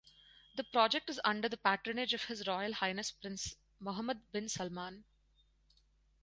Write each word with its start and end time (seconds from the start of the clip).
The 0.55 0.63
project 0.63 1.11
is 1.11 1.21
under 1.23 1.47
the 1.47 1.57
patronage 1.57 2.15
of 2.15 2.23
His 2.23 2.47
Royal 2.47 2.73
Highness 2.73 3.11
Prince 3.11 3.55
Mohammed 3.79 4.31
bin 4.31 4.49
Salman. 4.49 5.03